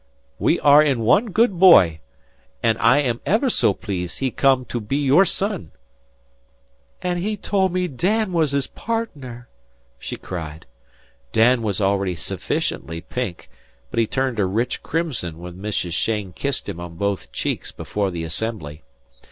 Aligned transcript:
We 0.39 0.59
are 0.61 0.81
in 0.81 1.01
one 1.01 1.27
good 1.27 1.59
boy, 1.59 1.99
and 2.63 2.75
I 2.79 3.01
am 3.01 3.21
ever 3.23 3.51
so 3.51 3.71
pleased 3.75 4.17
he 4.17 4.31
come 4.31 4.65
to 4.65 4.79
be 4.79 4.97
your 4.97 5.25
son." 5.25 5.73
"And 7.03 7.19
he 7.19 7.37
told 7.37 7.71
me 7.71 7.87
Dan 7.87 8.33
was 8.33 8.49
his 8.51 8.65
partner!" 8.65 9.47
she 9.99 10.15
cried. 10.17 10.65
Dan 11.31 11.61
was 11.61 11.79
already 11.79 12.15
sufficiently 12.15 13.01
pink, 13.01 13.47
but 13.91 13.99
he 13.99 14.07
turned 14.07 14.39
a 14.39 14.45
rich 14.45 14.81
crimson 14.81 15.37
when 15.37 15.57
Mrs. 15.61 15.91
Cheyne 15.93 16.33
kissed 16.33 16.67
him 16.67 16.79
on 16.79 16.95
both 16.95 17.31
cheeks 17.31 17.71
before 17.71 18.09
the 18.09 18.23
assembly. 18.23 18.81